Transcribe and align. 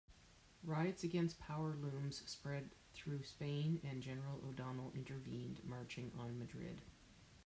Riots 0.63 1.03
against 1.03 1.39
power 1.39 1.75
looms 1.75 2.23
spread 2.27 2.71
through 2.95 3.21
Spain, 3.21 3.79
and 3.83 4.01
General 4.01 4.43
O'Donnell 4.43 4.91
intervened, 4.95 5.61
marching 5.63 6.11
on 6.17 6.39
Madrid. 6.39 6.81